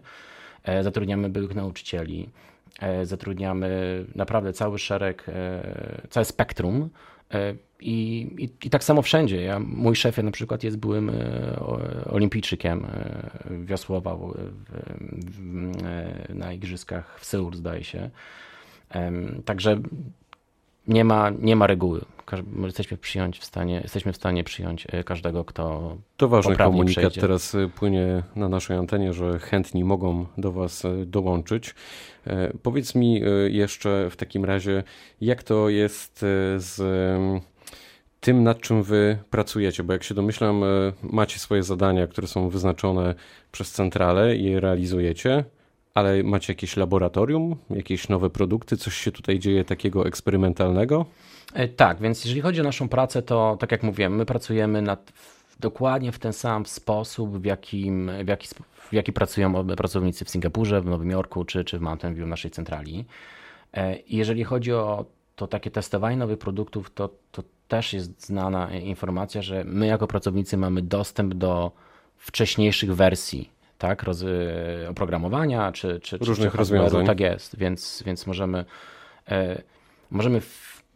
e, 0.64 0.84
zatrudniamy 0.84 1.30
byłych 1.30 1.56
nauczycieli, 1.56 2.30
e, 2.80 3.06
zatrudniamy 3.06 4.06
naprawdę 4.16 4.54
cały 4.54 4.80
szereg, 4.80 5.26
całe 6.10 6.26
spektrum. 6.26 6.90
E, 7.80 7.84
I, 7.86 8.22
i, 8.44 8.50
I 8.66 8.70
tak 8.70 8.84
samo 8.84 9.02
wszędzie. 9.02 9.42
Ja, 9.42 9.60
mój 9.60 9.96
szef 9.96 10.18
na 10.18 10.32
przykład 10.32 10.64
jest 10.64 10.78
byłym 10.78 11.10
e, 11.10 11.60
olimpijczykiem, 12.10 12.86
e, 12.86 13.30
wiosłował 13.66 14.34
w, 14.36 14.72
w, 15.32 15.76
e, 15.86 16.34
na 16.34 16.54
igrzyskach 16.54 17.20
w 17.20 17.26
Seul, 17.26 17.54
zdaje 17.54 17.84
się. 17.84 18.10
Także 19.46 19.80
nie 20.88 21.04
ma, 21.06 21.30
nie 21.30 21.56
ma 21.56 21.68
reguły. 21.68 22.02
Jesteśmy, 22.64 22.98
przyjąć 22.98 23.40
w 23.40 23.46
stanie, 23.46 23.80
jesteśmy 23.84 24.14
w 24.14 24.16
stanie 24.16 24.44
przyjąć 24.44 24.88
e, 24.90 25.04
każdego, 25.04 25.46
kto 25.46 25.98
To 26.18 26.28
ważny 26.28 26.56
komunikat 26.56 26.96
przejdzie. 26.96 27.22
teraz 27.22 27.56
płynie 27.76 28.24
na 28.36 28.50
naszej 28.50 28.78
antenie, 28.78 29.14
że 29.14 29.40
chętni 29.40 29.84
mogą 29.84 30.26
do 30.38 30.52
Was 30.52 30.84
dołączyć. 31.06 31.76
E, 32.28 32.54
Powiedz 32.64 32.96
mi 32.96 33.22
jeszcze 33.48 34.10
w 34.10 34.16
takim 34.16 34.46
razie, 34.46 34.84
jak 35.22 35.44
to 35.44 35.70
jest 35.70 36.20
z 36.58 36.78
tym, 38.20 38.44
nad 38.44 38.62
czym 38.62 38.84
Wy 38.84 39.18
pracujecie, 39.30 39.84
bo 39.84 39.94
jak 39.94 40.04
się 40.04 40.16
domyślam, 40.16 40.64
y, 40.64 40.94
macie 41.04 41.40
swoje 41.40 41.64
zadania, 41.64 42.08
które 42.08 42.28
są 42.28 42.50
wyznaczone 42.50 43.16
przez 43.52 43.72
centralę 43.72 44.36
i 44.36 44.44
je 44.44 44.60
realizujecie, 44.60 45.44
ale 45.94 46.24
macie 46.24 46.54
jakieś 46.54 46.78
laboratorium, 46.78 47.56
jakieś 47.70 48.10
nowe 48.10 48.30
produkty, 48.30 48.78
coś 48.78 48.96
się 48.96 49.12
tutaj 49.12 49.40
dzieje 49.40 49.66
takiego 49.66 50.08
eksperymentalnego? 50.08 51.06
E, 51.54 51.68
Tak, 51.68 52.00
więc 52.02 52.26
jeżeli 52.26 52.42
chodzi 52.42 52.62
o 52.62 52.64
naszą 52.64 52.90
pracę, 52.90 53.22
to 53.22 53.58
tak 53.60 53.72
jak 53.72 53.84
mówiłem, 53.84 54.16
my 54.16 54.26
pracujemy 54.26 54.82
nad, 54.82 55.14
dokładnie 55.60 56.12
w 56.12 56.20
ten 56.20 56.34
sam 56.34 56.66
sposób, 56.66 57.38
w, 57.42 57.46
jakim, 57.46 58.12
w, 58.24 58.28
jaki, 58.28 58.48
w 58.74 58.94
jaki 58.94 59.14
pracują 59.14 59.68
pracownicy 59.68 60.26
w 60.26 60.30
Singapurze, 60.30 60.82
w 60.82 60.86
Nowym 60.86 61.10
Jorku 61.10 61.46
czy, 61.46 61.64
czy 61.64 61.80
w 61.80 61.82
Mountain 61.82 62.16
View, 62.16 62.28
naszej 62.28 62.52
centrali. 62.52 63.06
E, 63.74 63.98
jeżeli 64.08 64.44
chodzi 64.44 64.74
o 64.74 65.06
to 65.36 65.48
takie 65.48 65.72
testowanie 65.72 66.18
nowych 66.18 66.40
produktów, 66.40 66.92
to, 66.94 67.10
to 67.32 67.44
też 67.70 67.94
jest 67.94 68.26
znana 68.26 68.72
informacja, 68.72 69.42
że 69.42 69.64
my 69.64 69.88
jako 69.88 70.08
pracownicy 70.08 70.58
mamy 70.58 70.82
dostęp 70.82 71.34
do 71.34 71.72
wcześniejszych 72.18 72.96
wersji 72.96 73.50
tak, 73.78 74.04
roz, 74.04 74.26
oprogramowania 74.90 75.72
czy, 75.72 76.00
czy, 76.00 76.18
różnych 76.18 76.52
czy 76.52 76.58
rozwiązań. 76.58 77.06
Tak 77.06 77.20
jest, 77.20 77.58
więc, 77.58 78.04
więc 78.06 78.28
możemy, 78.28 78.66
e, 79.28 79.62
możemy 80.12 80.42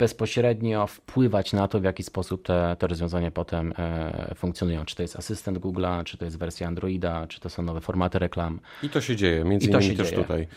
bezpośrednio 0.04 0.88
wpływać 0.88 1.54
na 1.54 1.68
to, 1.68 1.80
w 1.80 1.84
jaki 1.84 2.04
sposób 2.04 2.46
te, 2.46 2.76
te 2.80 2.88
rozwiązania 2.88 3.32
potem 3.32 3.74
e, 3.78 4.36
funkcjonują. 4.36 4.86
Czy 4.86 4.96
to 4.96 5.02
jest 5.02 5.16
asystent 5.16 5.58
Google'a, 5.58 6.04
czy 6.04 6.18
to 6.18 6.26
jest 6.26 6.38
wersja 6.38 6.68
Androida, 6.68 7.28
czy 7.28 7.40
to 7.40 7.50
są 7.50 7.64
nowe 7.64 7.82
formaty 7.82 8.20
reklam. 8.20 8.60
I 8.84 8.90
to 8.90 9.02
się 9.02 9.16
dzieje, 9.16 9.44
między 9.44 9.70
innymi 9.70 9.98
też 9.98 10.10
dzieje. 10.10 10.22
tutaj. 10.22 10.48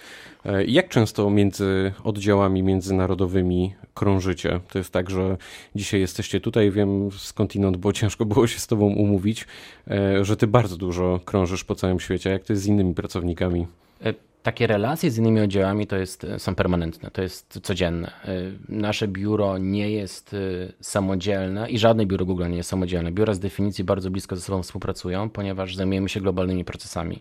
E, 0.44 0.64
jak 0.64 0.88
często 0.88 1.30
między 1.30 1.92
oddziałami 2.04 2.62
międzynarodowymi 2.62 3.74
krążycie? 3.94 4.60
To 4.68 4.78
jest 4.78 4.92
tak, 4.92 5.10
że 5.10 5.36
dzisiaj 5.74 6.00
jesteście 6.00 6.40
tutaj, 6.40 6.70
wiem 6.70 7.10
skądinąd, 7.12 7.76
bo 7.76 7.92
ciężko 7.92 8.24
było 8.24 8.46
się 8.46 8.58
z 8.58 8.66
tobą 8.66 8.86
umówić, 8.86 9.46
e, 9.90 10.24
że 10.24 10.36
ty 10.36 10.46
bardzo 10.46 10.76
dużo 10.76 11.20
krążysz 11.24 11.64
po 11.64 11.74
całym 11.74 12.00
świecie. 12.00 12.30
Jak 12.30 12.44
to 12.44 12.52
jest 12.52 12.62
z 12.62 12.66
innymi 12.66 12.94
pracownikami? 12.94 13.66
E, 14.04 14.14
takie 14.42 14.66
relacje 14.66 15.10
z 15.10 15.18
innymi 15.18 15.40
oddziałami 15.40 15.86
to 15.86 15.96
jest, 15.96 16.26
są 16.38 16.54
permanentne, 16.54 17.10
to 17.10 17.22
jest 17.22 17.60
codzienne. 17.62 18.10
Nasze 18.68 19.08
biuro 19.08 19.58
nie 19.58 19.90
jest 19.90 20.36
samodzielne 20.80 21.70
i 21.70 21.78
żadne 21.78 22.06
biuro 22.06 22.24
Google 22.24 22.48
nie 22.50 22.56
jest 22.56 22.68
samodzielne. 22.68 23.12
Biura 23.12 23.34
z 23.34 23.38
definicji 23.38 23.84
bardzo 23.84 24.10
blisko 24.10 24.36
ze 24.36 24.42
sobą 24.42 24.62
współpracują, 24.62 25.30
ponieważ 25.30 25.76
zajmujemy 25.76 26.08
się 26.08 26.20
globalnymi 26.20 26.64
procesami. 26.64 27.20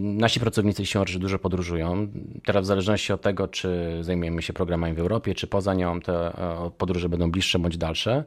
Nasi 0.00 0.40
pracownicy 0.40 0.84
że 0.84 1.18
dużo 1.18 1.38
podróżują. 1.38 2.08
Teraz 2.44 2.64
w 2.64 2.66
zależności 2.66 3.12
od 3.12 3.20
tego, 3.20 3.48
czy 3.48 3.98
zajmujemy 4.00 4.42
się 4.42 4.52
programami 4.52 4.94
w 4.94 4.98
Europie, 4.98 5.34
czy 5.34 5.46
poza 5.46 5.74
nią, 5.74 6.00
te 6.00 6.32
podróże 6.78 7.08
będą 7.08 7.30
bliższe 7.30 7.58
bądź 7.58 7.76
dalsze, 7.76 8.24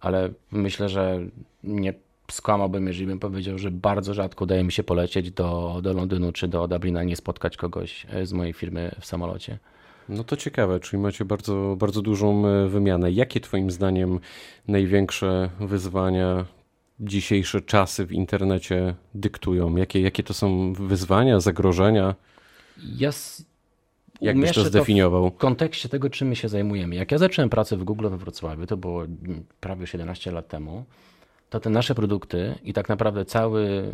ale 0.00 0.30
myślę, 0.50 0.88
że 0.88 1.20
nie 1.64 1.94
skłamałbym, 2.32 2.86
jeżeli 2.86 3.06
bym 3.06 3.18
powiedział, 3.18 3.58
że 3.58 3.70
bardzo 3.70 4.14
rzadko 4.14 4.44
udaje 4.44 4.64
mi 4.64 4.72
się 4.72 4.82
polecieć 4.82 5.30
do, 5.30 5.80
do 5.82 5.92
Londynu 5.92 6.32
czy 6.32 6.48
do 6.48 6.68
Dublina, 6.68 7.02
nie 7.02 7.16
spotkać 7.16 7.56
kogoś 7.56 8.06
z 8.24 8.32
mojej 8.32 8.52
firmy 8.52 8.94
w 9.00 9.06
samolocie. 9.06 9.58
No 10.08 10.24
to 10.24 10.36
ciekawe, 10.36 10.80
czyli 10.80 11.02
macie 11.02 11.24
bardzo, 11.24 11.76
bardzo 11.78 12.02
dużą 12.02 12.46
e, 12.46 12.68
wymianę. 12.68 13.12
Jakie 13.12 13.40
Twoim 13.40 13.70
zdaniem 13.70 14.20
największe 14.68 15.50
wyzwania 15.60 16.44
dzisiejsze 17.00 17.60
czasy 17.60 18.06
w 18.06 18.12
internecie 18.12 18.94
dyktują? 19.14 19.76
Jakie, 19.76 20.00
jakie 20.00 20.22
to 20.22 20.34
są 20.34 20.72
wyzwania, 20.72 21.40
zagrożenia? 21.40 22.14
Ja 22.98 23.10
Jak 24.20 24.38
byś 24.40 24.52
to 24.52 24.64
zdefiniował? 24.64 25.30
w 25.30 25.36
kontekście 25.36 25.88
tego, 25.88 26.10
czym 26.10 26.28
my 26.28 26.36
się 26.36 26.48
zajmujemy. 26.48 26.94
Jak 26.94 27.12
ja 27.12 27.18
zacząłem 27.18 27.50
pracę 27.50 27.76
w 27.76 27.84
Google 27.84 28.08
we 28.08 28.16
Wrocławiu, 28.16 28.66
to 28.66 28.76
było 28.76 29.02
prawie 29.60 29.86
17 29.86 30.30
lat 30.32 30.48
temu, 30.48 30.84
to 31.50 31.60
te 31.60 31.70
nasze 31.70 31.94
produkty 31.94 32.54
i 32.62 32.72
tak 32.72 32.88
naprawdę 32.88 33.24
cały 33.24 33.92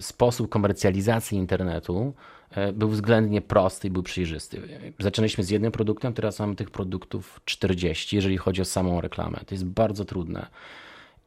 sposób 0.00 0.48
komercjalizacji 0.48 1.38
internetu 1.38 2.14
e, 2.50 2.72
był 2.72 2.88
względnie 2.88 3.40
prosty 3.40 3.88
i 3.88 3.90
był 3.90 4.02
przejrzysty. 4.02 4.62
Zaczęliśmy 4.98 5.44
z 5.44 5.50
jednym 5.50 5.72
produktem, 5.72 6.14
teraz 6.14 6.38
mamy 6.38 6.56
tych 6.56 6.70
produktów 6.70 7.40
40, 7.44 8.16
jeżeli 8.16 8.36
chodzi 8.36 8.62
o 8.62 8.64
samą 8.64 9.00
reklamę. 9.00 9.40
To 9.46 9.54
jest 9.54 9.64
bardzo 9.64 10.04
trudne. 10.04 10.46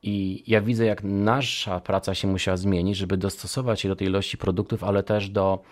I 0.04 0.44
ja 0.48 0.62
widzę, 0.62 0.86
jak 0.86 1.04
nasza 1.04 1.80
praca 1.80 2.16
się 2.16 2.28
musiała 2.28 2.58
zmienić, 2.58 2.98
żeby 2.98 3.18
dostosować 3.18 3.82
się 3.82 3.90
do 3.90 3.96
tej 3.96 4.08
ilości 4.08 4.38
produktów, 4.38 4.84
ale 4.84 5.04
też 5.04 5.30
do, 5.30 5.64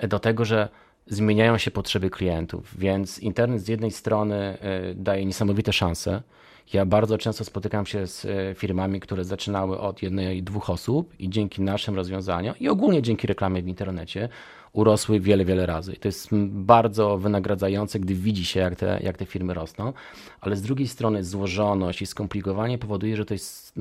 do 0.00 0.18
tego, 0.18 0.44
że 0.44 0.68
zmieniają 1.06 1.58
się 1.58 1.70
potrzeby 1.70 2.10
klientów. 2.10 2.78
Więc 2.78 3.18
internet 3.18 3.62
z 3.62 3.68
jednej 3.68 3.90
strony 3.90 4.36
e, 4.36 4.94
daje 4.94 5.26
niesamowite 5.26 5.72
szanse. 5.72 6.22
Ja 6.72 6.86
bardzo 6.86 7.18
często 7.18 7.44
spotykam 7.44 7.86
się 7.86 8.06
z 8.06 8.24
e, 8.24 8.54
firmami, 8.54 9.00
które 9.00 9.24
zaczynały 9.24 9.80
od 9.80 10.02
jednej, 10.02 10.42
dwóch 10.42 10.70
osób 10.70 11.14
i 11.18 11.30
dzięki 11.30 11.62
naszym 11.62 11.96
rozwiązaniom 11.96 12.54
i 12.60 12.68
ogólnie 12.68 13.02
dzięki 13.02 13.26
reklamie 13.26 13.62
w 13.62 13.68
internecie 13.68 14.28
urosły 14.72 15.20
wiele, 15.20 15.44
wiele 15.44 15.66
razy. 15.66 15.92
I 15.92 15.96
to 15.96 16.08
jest 16.08 16.28
bardzo 16.48 17.18
wynagradzające, 17.18 18.00
gdy 18.00 18.14
widzi 18.14 18.44
się, 18.44 18.60
jak 18.60 18.76
te, 18.76 19.00
jak 19.02 19.16
te 19.16 19.26
firmy 19.26 19.54
rosną, 19.54 19.92
ale 20.40 20.56
z 20.56 20.62
drugiej 20.62 20.88
strony 20.88 21.24
złożoność 21.24 22.02
i 22.02 22.06
skomplikowanie 22.06 22.78
powoduje, 22.78 23.16
że, 23.16 23.24
to 23.24 23.34
jest, 23.34 23.74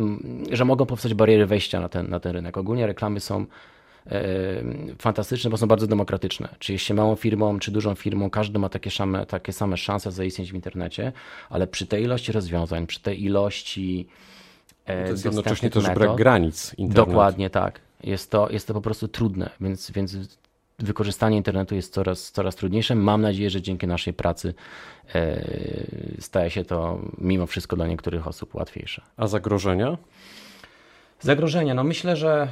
że 0.52 0.66
mogą 0.66 0.86
powstać 0.86 1.14
bariery 1.14 1.46
wejścia 1.46 1.80
na 1.80 1.90
ten, 1.90 2.10
na 2.10 2.20
ten 2.20 2.32
rynek. 2.32 2.58
Ogólnie 2.58 2.88
reklamy 2.88 3.20
są 3.20 3.46
fantastyczne, 5.00 5.50
bo 5.50 5.58
są 5.58 5.68
bardzo 5.68 5.88
demokratyczne. 5.88 6.50
Czy 6.60 6.74
jeśli 6.74 6.96
małą 6.96 7.16
firmą, 7.16 7.60
czy 7.60 7.72
dużą 7.72 7.96
firmą, 7.96 8.30
każdy 8.30 8.60
ma 8.60 8.70
takie 8.70 8.92
same, 8.92 9.26
takie 9.26 9.54
same 9.54 9.78
szanse 9.78 10.12
zaistnieć 10.12 10.52
w 10.52 10.56
internecie, 10.56 11.12
ale 11.50 11.68
przy 11.68 11.88
tej 11.88 12.04
ilości 12.04 12.32
rozwiązań, 12.32 12.88
przy 12.88 13.00
tej 13.00 13.24
ilości 13.24 14.08
e, 14.86 15.04
to 15.04 15.12
jest 15.12 15.26
jednocześnie 15.26 15.70
też 15.70 15.90
brak 15.90 16.16
granic 16.16 16.74
internetu. 16.78 17.12
Dokładnie 17.12 17.50
tak. 17.50 17.82
Jest 18.04 18.32
to, 18.32 18.50
jest 18.50 18.68
to 18.68 18.74
po 18.74 18.82
prostu 18.82 19.08
trudne, 19.08 19.50
więc, 19.62 19.92
więc 19.92 20.18
wykorzystanie 20.80 21.38
internetu 21.38 21.76
jest 21.76 21.94
coraz, 21.94 22.32
coraz 22.32 22.56
trudniejsze. 22.56 22.96
Mam 22.96 23.22
nadzieję, 23.22 23.50
że 23.50 23.62
dzięki 23.62 23.88
naszej 23.88 24.14
pracy 24.14 24.54
e, 25.16 25.44
staje 26.20 26.50
się 26.50 26.66
to 26.66 27.00
mimo 27.18 27.48
wszystko 27.48 27.76
dla 27.76 27.88
niektórych 27.88 28.28
osób 28.28 28.56
łatwiejsze. 28.56 29.02
A 29.18 29.28
zagrożenia? 29.28 29.98
Zagrożenia, 31.20 31.74
no 31.74 31.84
myślę, 31.84 32.16
że 32.16 32.48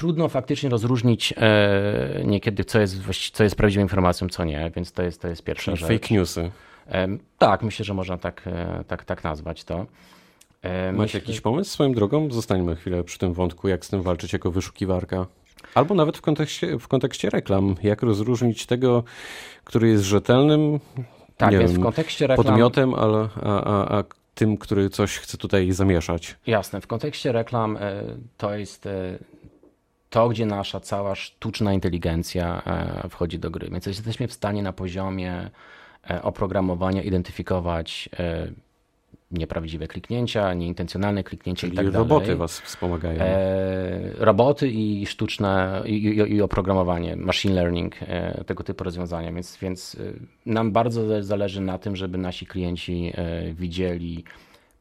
trudno 0.00 0.28
faktycznie 0.28 0.68
rozróżnić 0.70 1.34
e, 1.36 2.22
niekiedy, 2.24 2.64
co 2.64 2.80
jest, 2.80 3.00
co 3.32 3.44
jest 3.44 3.56
prawdziwą 3.56 3.82
informacją, 3.82 4.28
co 4.28 4.44
nie, 4.44 4.70
więc 4.76 4.92
to 4.92 5.02
jest, 5.02 5.20
to 5.20 5.28
jest 5.28 5.44
pierwsza 5.44 5.72
Czyli 5.72 5.76
rzecz. 5.76 6.00
Fake 6.00 6.14
newsy. 6.14 6.50
E, 6.88 7.08
tak, 7.38 7.62
myślę, 7.62 7.84
że 7.84 7.94
można 7.94 8.18
tak, 8.18 8.42
tak, 8.88 9.04
tak 9.04 9.24
nazwać 9.24 9.64
to. 9.64 9.76
Macie 9.78 10.92
myślę... 10.92 11.20
jakiś 11.20 11.40
pomysł 11.40 11.70
swoją 11.70 11.92
drogą? 11.92 12.30
Zostańmy 12.30 12.76
chwilę 12.76 13.04
przy 13.04 13.18
tym 13.18 13.32
wątku, 13.32 13.68
jak 13.68 13.84
z 13.84 13.88
tym 13.88 14.02
walczyć 14.02 14.32
jako 14.32 14.50
wyszukiwarka. 14.50 15.26
Albo 15.74 15.94
nawet 15.94 16.18
w 16.18 16.20
kontekście, 16.20 16.78
w 16.78 16.88
kontekście 16.88 17.30
reklam. 17.30 17.74
Jak 17.82 18.02
rozróżnić 18.02 18.66
tego, 18.66 19.04
który 19.64 19.88
jest 19.88 20.04
rzetelnym 20.04 20.80
tak, 21.36 21.50
więc 21.50 21.72
wiem, 21.72 21.80
w 21.80 21.84
kontekście 21.84 22.26
reklam... 22.26 22.46
podmiotem, 22.46 22.94
ale, 22.94 23.28
a, 23.42 23.64
a, 23.64 23.98
a 23.98 24.04
tym, 24.34 24.56
który 24.56 24.90
coś 24.90 25.18
chce 25.18 25.38
tutaj 25.38 25.72
zamieszać. 25.72 26.36
Jasne. 26.46 26.80
W 26.80 26.86
kontekście 26.86 27.32
reklam 27.32 27.76
e, 27.76 28.02
to 28.36 28.54
jest 28.54 28.86
e, 28.86 29.18
to, 30.10 30.28
gdzie 30.28 30.46
nasza 30.46 30.80
cała 30.80 31.14
sztuczna 31.14 31.72
inteligencja 31.72 32.62
e, 33.04 33.08
wchodzi 33.08 33.38
do 33.38 33.50
gry. 33.50 33.70
Więc 33.70 33.86
jesteśmy 33.86 34.28
w 34.28 34.32
stanie 34.32 34.62
na 34.62 34.72
poziomie 34.72 35.50
oprogramowania 36.22 37.02
identyfikować 37.02 38.08
nieprawdziwe 39.30 39.88
kliknięcia, 39.88 40.54
nieintencjonalne 40.54 41.24
kliknięcia 41.24 41.60
Czyli 41.60 41.72
i 41.72 41.76
tak 41.76 41.86
dalej. 41.86 41.98
roboty 41.98 42.36
was 42.36 42.60
wspomagają. 42.60 43.20
E, 43.20 44.12
roboty 44.18 44.68
i 44.68 45.06
sztuczne 45.06 45.82
i, 45.86 45.94
i, 45.94 46.34
i, 46.34 46.42
oprogramowanie, 46.42 47.16
machine 47.16 47.54
learning, 47.54 47.94
e, 48.02 48.44
tego 48.44 48.64
typu 48.64 48.84
rozwiązania, 48.84 49.32
więc, 49.32 49.58
więc 49.62 49.94
e, 49.94 50.12
nam 50.46 50.72
bardzo 50.72 51.22
zależy 51.22 51.60
na 51.60 51.78
tym, 51.78 51.96
żeby 51.96 52.18
nasi 52.18 52.46
klienci 52.46 53.12
e, 53.14 53.52
widzieli 53.54 54.24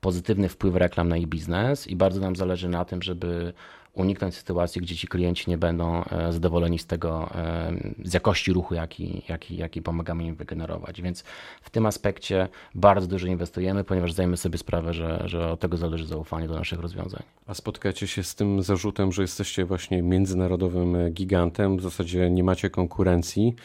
pozytywny 0.02 0.50
wpływ 0.50 0.76
reklam 0.76 1.10
na 1.10 1.18
ich 1.18 1.28
biznes 1.28 1.88
i 1.88 1.96
bardzo 1.96 2.22
nam 2.22 2.36
zależy 2.36 2.70
na 2.70 2.86
tym, 2.86 3.02
żeby 3.02 3.54
uniknąć 4.00 4.36
sytuacji, 4.36 4.82
gdzie 4.82 4.96
ci 4.96 5.08
klienci 5.08 5.50
nie 5.50 5.58
będą 5.58 6.04
e, 6.04 6.34
zadowoleni 6.34 6.80
z 6.80 6.86
tego, 6.86 7.30
e, 7.36 7.72
z 8.06 8.14
jakości 8.14 8.54
ruchu, 8.54 8.74
jaki, 8.76 9.22
jaki, 9.30 9.58
jaki 9.58 9.82
pomagamy 9.82 10.26
im 10.26 10.36
wygenerować. 10.36 11.02
Więc 11.02 11.24
w 11.62 11.70
tym 11.70 11.86
aspekcie 11.86 12.48
bardzo 12.76 13.08
dużo 13.08 13.28
inwestujemy, 13.28 13.84
ponieważ 13.84 14.14
zdajemy 14.14 14.38
sobie 14.38 14.58
sprawę, 14.58 14.94
że, 14.94 15.24
że 15.26 15.52
od 15.52 15.60
tego 15.60 15.78
zależy 15.78 16.08
zaufanie 16.08 16.48
do 16.48 16.56
naszych 16.56 16.80
rozwiązań. 16.80 17.24
A 17.48 17.54
spotkacie 17.54 18.08
się 18.08 18.24
z 18.24 18.36
tym 18.36 18.64
zarzutem, 18.64 19.12
że 19.12 19.22
jesteście 19.22 19.66
właśnie 19.66 20.02
międzynarodowym 20.02 20.96
e, 20.96 21.12
gigantem, 21.12 21.78
w 21.78 21.82
zasadzie 21.82 22.30
nie 22.30 22.44
macie 22.44 22.70
konkurencji. 22.70 23.56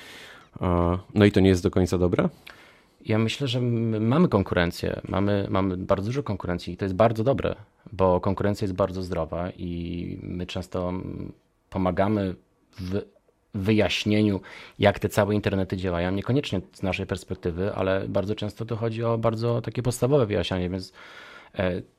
No 1.15 1.25
i 1.25 1.33
to 1.33 1.41
nie 1.41 1.49
jest 1.49 1.63
do 1.63 1.71
końca 1.71 1.99
dobre? 1.99 2.29
Ja 3.05 3.19
myślę, 3.19 3.49
że 3.49 3.61
mamy 4.01 4.29
konkurencję, 4.29 5.01
mamy, 5.09 5.47
mamy 5.51 5.77
bardzo 5.77 6.07
dużo 6.07 6.23
konkurencji 6.23 6.75
i 6.75 6.77
to 6.77 6.85
jest 6.85 6.95
bardzo 6.95 7.25
dobre, 7.25 7.55
bo 7.93 8.21
konkurencja 8.21 8.65
jest 8.65 8.75
bardzo 8.75 9.03
zdrowa 9.03 9.51
i 9.51 10.19
my 10.23 10.47
często 10.47 10.93
pomagamy 11.71 12.35
w 12.81 13.03
wyjaśnieniu, 13.55 14.41
jak 14.79 14.99
te 14.99 15.09
całe 15.09 15.35
internety 15.35 15.77
działają. 15.77 16.13
Niekoniecznie 16.13 16.61
z 16.73 16.83
naszej 16.83 17.07
perspektywy, 17.07 17.75
ale 17.75 18.09
bardzo 18.09 18.35
często 18.35 18.65
to 18.65 18.77
chodzi 18.77 19.05
o 19.05 19.19
bardzo 19.19 19.61
takie 19.61 19.83
podstawowe 19.83 20.27
wyjaśnianie, 20.27 20.71
więc 20.71 20.93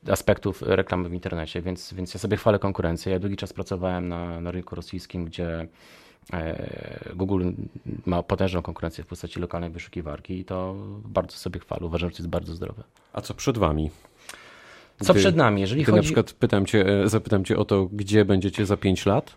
aspektów 0.08 0.62
reklamy 0.62 1.08
w 1.08 1.14
internecie, 1.14 1.62
więc, 1.62 1.94
więc 1.94 2.14
ja 2.14 2.20
sobie 2.20 2.36
chwalę 2.36 2.58
konkurencję. 2.58 3.12
Ja 3.12 3.18
długi 3.18 3.36
czas 3.36 3.52
pracowałem 3.52 4.08
na, 4.08 4.40
na 4.40 4.50
rynku 4.50 4.74
rosyjskim, 4.74 5.24
gdzie 5.24 5.68
E, 6.32 7.14
Google 7.14 7.50
ma 8.06 8.22
potężną 8.22 8.62
konkurencję 8.62 9.04
w 9.04 9.06
postaci 9.06 9.40
lokalnej 9.40 9.70
wyszukiwarki 9.70 10.38
i 10.38 10.44
to 10.44 10.74
bardzo 11.04 11.36
sobie 11.36 11.60
chwalę. 11.60 11.86
Uważam, 11.86 12.10
że 12.10 12.16
to 12.16 12.22
jest 12.22 12.30
bardzo 12.30 12.54
zdrowe. 12.54 12.82
A 13.12 13.20
co 13.20 13.34
przed 13.34 13.58
wami? 13.58 13.90
Co 15.02 15.12
gdy, 15.12 15.20
przed 15.20 15.36
nami? 15.36 15.60
Jeżeli 15.60 15.84
chodzi... 15.84 15.96
na 15.96 16.02
przykład 16.02 16.32
pytam 16.32 16.66
cię, 16.66 17.02
e, 17.02 17.08
zapytam 17.08 17.44
cię 17.44 17.56
o 17.56 17.64
to, 17.64 17.88
gdzie 17.92 18.24
będziecie 18.24 18.66
za 18.66 18.76
5 18.76 19.06
lat, 19.06 19.34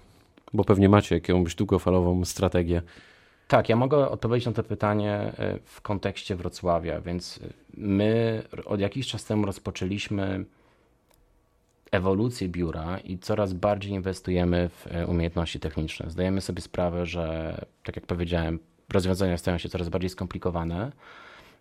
bo 0.54 0.64
pewnie 0.64 0.90
macie 0.90 1.16
jakąś 1.16 1.56
długofalową 1.56 2.26
strategię. 2.26 2.82
Tak, 3.50 3.70
ja 3.70 3.76
mogę 3.76 4.10
odpowiedzieć 4.10 4.46
na 4.46 4.52
to 4.52 4.64
pytanie 4.64 5.14
e, 5.14 5.60
w 5.66 5.82
kontekście 5.82 6.36
Wrocławia, 6.36 7.02
więc 7.02 7.40
my 7.78 8.44
od 8.66 8.80
jakiś 8.80 9.08
czas 9.08 9.26
temu 9.26 9.46
rozpoczęliśmy 9.46 10.46
ewolucję 11.92 12.50
biura 12.50 13.00
i 13.00 13.20
coraz 13.20 13.54
bardziej 13.54 13.92
inwestujemy 13.92 14.70
w 14.70 14.88
e, 14.88 15.08
umiejętności 15.08 15.60
techniczne. 15.60 16.10
Zdajemy 16.10 16.42
sobie 16.42 16.62
sprawę, 16.62 17.06
że, 17.06 17.58
tak 17.84 17.96
jak 17.96 18.06
powiedziałem, 18.06 18.60
rozwiązania 18.94 19.38
stają 19.38 19.58
się 19.58 19.70
coraz 19.70 19.90
bardziej 19.90 20.10
skomplikowane. 20.10 20.92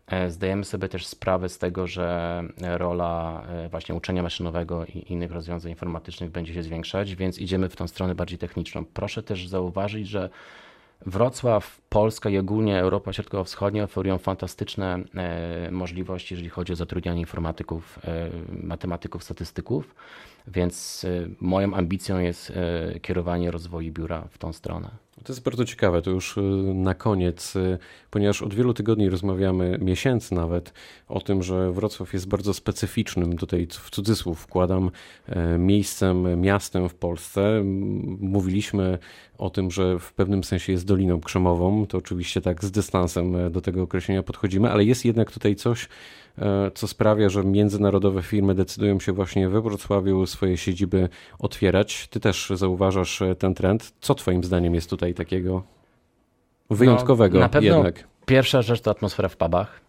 E, 0.06 0.30
zdajemy 0.30 0.64
sobie 0.64 0.88
też 0.88 1.06
sprawę 1.06 1.48
z 1.48 1.58
tego, 1.58 1.86
że 1.86 2.42
rola 2.60 3.42
e, 3.48 3.68
właśnie 3.68 3.94
uczenia 3.94 4.22
maszynowego 4.22 4.84
i 4.86 5.12
innych 5.12 5.32
rozwiązań 5.32 5.70
informatycznych 5.70 6.30
będzie 6.30 6.54
się 6.54 6.62
zwiększać, 6.62 7.14
więc 7.14 7.38
idziemy 7.38 7.68
w 7.68 7.76
tą 7.76 7.88
stronę 7.88 8.14
bardziej 8.14 8.38
techniczną. 8.38 8.84
Proszę 8.84 9.22
też 9.22 9.48
zauważyć, 9.48 10.08
że 10.08 10.30
Wrocław, 11.06 11.80
Polska 11.88 12.30
i 12.30 12.38
ogólnie 12.38 12.80
Europa 12.80 13.12
Środkowo-Wschodnia 13.12 13.84
oferują 13.84 14.18
fantastyczne 14.18 14.98
e, 15.14 15.70
możliwości, 15.70 16.34
jeżeli 16.34 16.50
chodzi 16.50 16.72
o 16.72 16.76
zatrudnianie 16.76 17.20
informatyków, 17.20 17.98
matematyków, 18.62 19.24
statystyków, 19.24 19.94
więc 20.46 21.06
moją 21.40 21.74
ambicją 21.74 22.18
jest 22.18 22.52
kierowanie 23.02 23.50
rozwoju 23.50 23.92
biura 23.92 24.22
w 24.30 24.38
tą 24.38 24.52
stronę. 24.52 25.07
To 25.24 25.32
jest 25.32 25.42
bardzo 25.42 25.64
ciekawe, 25.64 26.02
to 26.02 26.10
już 26.10 26.36
y, 26.36 26.40
na 26.74 26.94
koniec, 26.94 27.56
y, 27.56 27.78
ponieważ 28.10 28.42
od 28.42 28.54
wielu 28.54 28.74
tygodni 28.74 29.08
rozmawiamy, 29.08 29.78
miesięcy 29.80 30.34
nawet, 30.34 30.72
o 31.08 31.20
tym, 31.20 31.42
że 31.42 31.72
Wrocław 31.72 32.12
jest 32.12 32.28
bardzo 32.28 32.54
specyficznym, 32.54 33.36
tutaj 33.36 33.66
w 33.70 33.90
cudzysłów 33.90 34.40
wkładam, 34.40 34.90
e, 35.26 35.58
miejscem, 35.58 36.40
miastem 36.40 36.88
w 36.88 36.94
Polsce. 36.94 37.62
Mówiliśmy 38.20 38.98
o 39.38 39.50
tym, 39.50 39.70
że 39.70 39.98
w 39.98 40.12
pewnym 40.12 40.44
sensie 40.44 40.72
jest 40.72 40.86
Doliną 40.86 41.20
Krzemową, 41.20 41.86
to 41.86 41.98
oczywiście 41.98 42.40
tak 42.40 42.64
z 42.64 42.70
dystansem 42.70 43.52
do 43.52 43.60
tego 43.60 43.82
określenia 43.82 44.22
podchodzimy, 44.22 44.70
ale 44.70 44.84
jest 44.84 45.04
jednak 45.04 45.30
tutaj 45.30 45.56
coś, 45.56 45.88
co 46.74 46.88
sprawia, 46.88 47.28
że 47.28 47.44
międzynarodowe 47.44 48.22
firmy 48.22 48.54
decydują 48.54 49.00
się 49.00 49.12
właśnie 49.12 49.48
we 49.48 49.60
Wrocławiu 49.60 50.26
swoje 50.26 50.56
siedziby 50.56 51.08
otwierać. 51.38 52.08
Ty 52.08 52.20
też 52.20 52.52
zauważasz 52.54 53.22
e, 53.22 53.34
ten 53.34 53.54
trend. 53.54 53.92
Co 54.00 54.14
Twoim 54.14 54.44
zdaniem 54.44 54.74
jest 54.74 54.90
tutaj 54.90 55.14
takiego 55.14 55.62
wyjątkowego 56.70 57.34
no, 57.34 57.40
na 57.40 57.48
pewno 57.48 57.74
jednak? 57.74 58.08
Pierwsza 58.26 58.62
rzecz 58.62 58.80
to 58.80 58.90
atmosfera 58.90 59.28
w 59.28 59.36
pubach. 59.36 59.87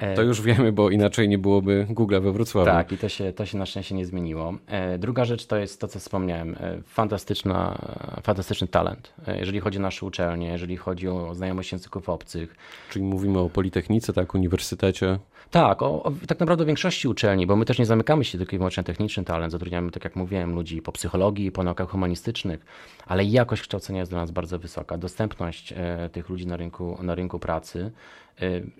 E, 0.00 0.14
to 0.14 0.22
już 0.22 0.42
wiemy, 0.42 0.72
bo 0.72 0.90
inaczej 0.90 1.28
nie 1.28 1.38
byłoby 1.38 1.86
Google 1.90 2.20
we 2.20 2.32
Wrocławiu. 2.32 2.70
Tak, 2.70 2.92
i 2.92 2.98
to 2.98 3.08
się, 3.08 3.32
to 3.32 3.46
się 3.46 3.58
na 3.58 3.66
szczęście 3.66 3.94
nie 3.94 4.06
zmieniło. 4.06 4.54
Druga 4.98 5.24
rzecz 5.24 5.46
to 5.46 5.56
jest 5.56 5.80
to, 5.80 5.88
co 5.88 5.98
wspomniałem. 5.98 6.56
Fantastyczna, 6.86 7.78
fantastyczny 8.22 8.68
talent. 8.68 9.12
Jeżeli 9.38 9.60
chodzi 9.60 9.78
o 9.78 9.82
nasze 9.82 10.06
uczelnie, 10.06 10.46
jeżeli 10.46 10.76
chodzi 10.76 11.08
o 11.08 11.34
znajomość 11.34 11.72
języków 11.72 12.08
obcych. 12.08 12.56
Czyli 12.90 13.04
mówimy 13.04 13.38
o 13.38 13.50
Politechnice, 13.50 14.12
tak, 14.12 14.34
uniwersytecie. 14.34 15.18
Tak, 15.50 15.82
o, 15.82 16.02
o, 16.02 16.12
tak 16.26 16.40
naprawdę 16.40 16.64
o 16.64 16.66
większości 16.66 17.08
uczelni, 17.08 17.46
bo 17.46 17.56
my 17.56 17.64
też 17.64 17.78
nie 17.78 17.86
zamykamy 17.86 18.24
się 18.24 18.38
tylko 18.38 18.56
i 18.56 18.58
wyłącznie 18.58 18.82
techniczny 18.84 19.24
talent. 19.24 19.52
Zatrudniamy, 19.52 19.90
tak 19.90 20.04
jak 20.04 20.16
mówiłem, 20.16 20.54
ludzi 20.54 20.82
po 20.82 20.92
psychologii, 20.92 21.52
po 21.52 21.62
naukach 21.62 21.88
humanistycznych, 21.88 22.66
ale 23.06 23.24
jakość 23.24 23.62
kształcenia 23.62 23.98
jest 24.00 24.12
dla 24.12 24.20
nas 24.20 24.30
bardzo 24.30 24.58
wysoka. 24.58 24.98
Dostępność 24.98 25.72
e, 25.76 26.10
tych 26.12 26.28
ludzi 26.28 26.46
na 26.46 26.56
rynku, 26.56 26.98
na 27.02 27.14
rynku 27.14 27.38
pracy 27.38 27.78
e, 27.80 27.90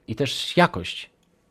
i 0.09 0.15
też 0.17 0.57
jakość 0.57 1.11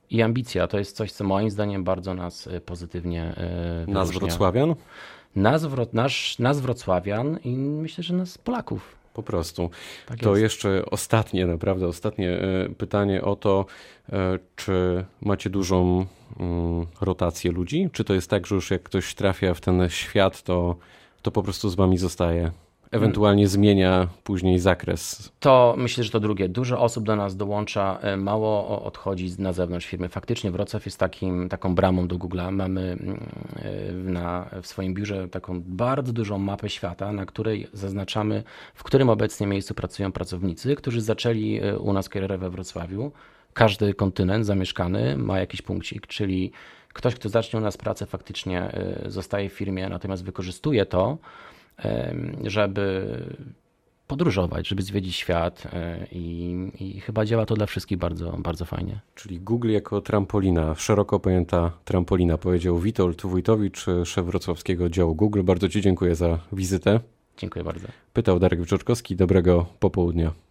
i 0.10 0.22
ambicja 0.22 0.68
to 0.68 0.80
jest 0.80 0.96
coś, 0.96 1.12
co 1.12 1.24
moim 1.24 1.50
zdaniem 1.50 1.84
bardzo 1.84 2.14
nas 2.14 2.48
e, 2.48 2.62
pozytywnie 2.62 3.24
e, 3.24 3.92
Nas 3.92 4.12
wrocławian? 4.12 4.76
Nas, 5.36 5.68
nasz, 5.94 6.40
nas 6.40 6.60
wrocławian 6.60 7.40
i 7.44 7.50
myślę, 7.58 8.04
że 8.04 8.14
nas 8.14 8.38
Polaków. 8.38 8.96
Po 9.14 9.24
prostu. 9.24 9.70
Tak 10.06 10.20
to 10.20 10.36
jeszcze 10.36 10.84
ostatnie, 10.92 11.46
naprawdę 11.46 11.88
ostatnie 11.88 12.40
pytanie 12.78 13.22
o 13.22 13.36
to, 13.36 13.66
czy 14.56 15.06
macie 15.22 15.50
dużą 15.50 16.06
mm, 16.40 16.86
rotację 17.02 17.52
ludzi? 17.52 17.90
Czy 17.92 18.04
to 18.04 18.14
jest 18.14 18.30
tak, 18.30 18.48
że 18.48 18.56
już 18.56 18.72
jak 18.72 18.84
ktoś 18.84 19.16
trafia 19.16 19.54
w 19.54 19.62
ten 19.62 19.90
świat, 19.90 20.44
to, 20.44 20.76
to 21.22 21.32
po 21.32 21.44
prostu 21.44 21.70
z 21.70 21.76
wami 21.76 21.98
zostaje? 21.98 22.52
Ewentualnie 22.92 23.48
zmienia 23.48 24.08
później 24.24 24.60
zakres. 24.60 25.32
To 25.40 25.76
myślę, 25.78 26.04
że 26.04 26.12
to 26.12 26.20
drugie. 26.20 26.50
Dużo 26.50 26.80
osób 26.80 27.04
do 27.04 27.16
nas 27.16 27.36
dołącza, 27.36 28.00
e, 28.02 28.18
mało 28.18 28.84
odchodzi 28.84 29.32
na 29.40 29.54
zewnątrz 29.54 29.86
firmy. 29.86 30.10
Faktycznie 30.10 30.52
Wrocław 30.52 30.86
jest 30.86 30.98
takim, 30.98 31.50
taką 31.50 31.76
bramą 31.76 32.08
do 32.08 32.16
Google'a. 32.16 32.52
Mamy 32.52 32.82
mm, 32.82 33.20
e, 33.56 33.92
na, 33.94 34.50
w 34.62 34.68
swoim 34.68 34.94
biurze 34.94 35.28
taką 35.28 35.62
bardzo 35.66 36.14
dużą 36.14 36.38
mapę 36.38 36.70
świata, 36.70 37.12
na 37.12 37.26
której 37.26 37.68
zaznaczamy, 37.74 38.44
w 38.74 38.84
którym 38.84 39.10
obecnie 39.10 39.48
miejscu 39.48 39.74
pracują 39.74 40.12
pracownicy, 40.12 40.76
którzy 40.76 41.02
zaczęli 41.02 41.60
e, 41.64 41.80
u 41.80 41.94
nas 41.94 42.10
karierę 42.10 42.38
we 42.38 42.50
Wrocławiu. 42.50 43.12
Każdy 43.54 43.94
kontynent 43.94 44.46
zamieszkany 44.46 45.18
ma 45.18 45.40
jakiś 45.40 45.62
punkcik, 45.62 46.08
czyli 46.08 46.52
ktoś, 46.94 47.16
kto 47.16 47.30
zacznie 47.30 47.60
u 47.60 47.62
nas 47.62 47.78
pracę, 47.78 48.06
faktycznie 48.06 48.72
zostaje 49.06 49.50
w 49.50 49.54
firmie, 49.54 49.90
natomiast 49.90 50.24
wykorzystuje 50.24 50.86
to, 50.86 51.18
żeby 52.44 53.18
podróżować, 54.08 54.68
żeby 54.68 54.82
zwiedzić 54.82 55.16
świat 55.16 55.64
e, 55.74 56.08
i, 56.12 56.56
i, 56.80 57.00
chyba 57.00 57.26
działa 57.26 57.46
to 57.46 57.56
dla 57.56 57.66
wszystkich 57.66 57.98
bardzo, 57.98 58.38
bardzo 58.38 58.66
fajnie. 58.66 59.00
Czyli 59.16 59.40
Google 59.40 59.70
jako 59.70 60.02
trampolina, 60.02 60.76
szeroko 60.76 61.20
pojęta 61.20 61.72
trampolina, 61.86 62.38
powiedział 62.38 62.80
Witold 62.80 63.22
Wójtowicz, 63.22 63.86
szef 64.06 64.26
wrocławskiego 64.26 64.90
działu 64.90 65.16
Google. 65.16 65.44
Bardzo 65.44 65.70
Ci 65.70 65.82
dziękuję 65.82 66.16
za 66.16 66.40
wizytę. 66.52 67.00
Dziękuję 67.38 67.66
bardzo. 67.66 67.88
Pytał 68.14 68.40
Darek 68.40 68.60
Wyczoczkowski. 68.60 69.16
Dobrego 69.16 69.66
popołudnia. 69.80 70.32